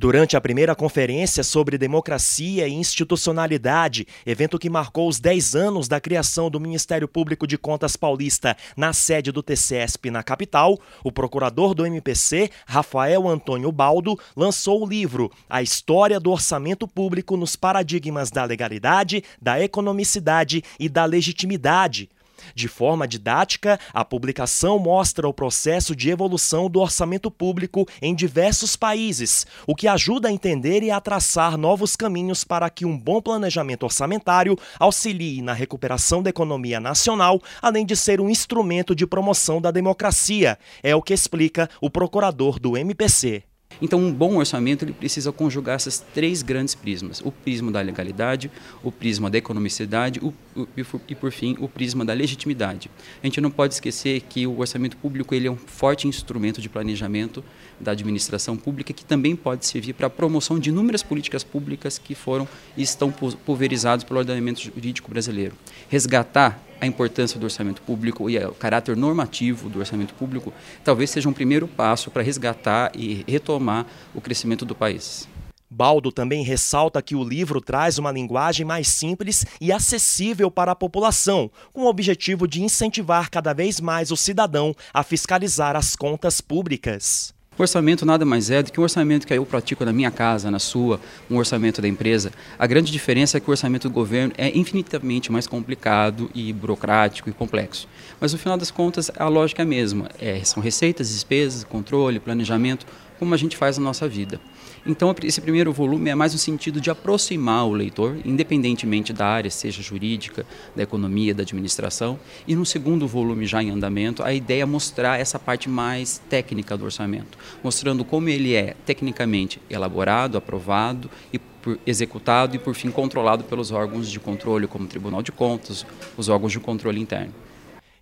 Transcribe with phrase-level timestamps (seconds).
[0.00, 6.00] Durante a primeira conferência sobre democracia e institucionalidade, evento que marcou os 10 anos da
[6.00, 11.74] criação do Ministério Público de Contas Paulista na sede do TCESP na capital, o procurador
[11.74, 18.30] do MPC, Rafael Antônio Baldo, lançou o livro A História do Orçamento Público nos Paradigmas
[18.30, 22.08] da Legalidade, da Economicidade e da Legitimidade
[22.54, 28.76] de forma didática, a publicação mostra o processo de evolução do orçamento público em diversos
[28.76, 33.20] países, o que ajuda a entender e a traçar novos caminhos para que um bom
[33.20, 39.60] planejamento orçamentário auxilie na recuperação da economia nacional, além de ser um instrumento de promoção
[39.60, 40.58] da democracia.
[40.82, 43.44] É o que explica o procurador do MPC.
[43.80, 48.50] Então, um bom orçamento ele precisa conjugar essas três grandes prismas: o prisma da legalidade,
[48.82, 50.68] o prisma da economicidade o, o,
[51.08, 52.90] e, por fim, o prisma da legitimidade.
[53.22, 56.68] A gente não pode esquecer que o orçamento público ele é um forte instrumento de
[56.68, 57.44] planejamento
[57.80, 62.14] da administração pública que também pode servir para a promoção de inúmeras políticas públicas que
[62.14, 65.54] foram e estão pulverizadas pelo ordenamento jurídico brasileiro.
[65.88, 70.52] Resgatar a importância do orçamento público e o caráter normativo do orçamento público
[70.84, 75.28] talvez seja um primeiro passo para resgatar e retomar o crescimento do país.
[75.70, 80.76] Baldo também ressalta que o livro traz uma linguagem mais simples e acessível para a
[80.76, 86.40] população, com o objetivo de incentivar cada vez mais o cidadão a fiscalizar as contas
[86.40, 87.34] públicas.
[87.58, 90.48] O orçamento nada mais é do que um orçamento que eu pratico na minha casa,
[90.48, 92.30] na sua, um orçamento da empresa.
[92.56, 97.28] A grande diferença é que o orçamento do governo é infinitamente mais complicado e burocrático
[97.28, 97.88] e complexo.
[98.20, 100.08] Mas no final das contas, a lógica é a mesma.
[100.20, 102.86] É, são receitas, despesas, controle, planejamento,
[103.18, 104.40] como a gente faz na nossa vida.
[104.86, 109.50] Então, esse primeiro volume é mais no sentido de aproximar o leitor, independentemente da área,
[109.50, 112.18] seja jurídica, da economia, da administração.
[112.46, 116.76] E no segundo volume, já em andamento, a ideia é mostrar essa parte mais técnica
[116.76, 121.40] do orçamento, mostrando como ele é tecnicamente elaborado, aprovado e
[121.84, 125.84] executado e, por fim, controlado pelos órgãos de controle, como o Tribunal de Contas,
[126.16, 127.34] os órgãos de controle interno.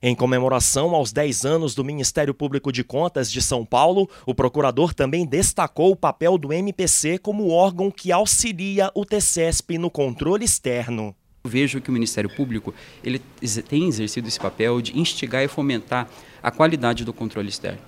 [0.02, 4.92] Em comemoração aos 10 anos do Ministério Público de Contas de São Paulo, o procurador
[4.92, 11.14] também destacou o papel do MPC como órgão que auxilia o TCESP no controle externo.
[11.46, 13.20] Vejo que o Ministério Público ele
[13.68, 16.08] tem exercido esse papel de instigar e fomentar
[16.42, 17.80] a qualidade do controle externo,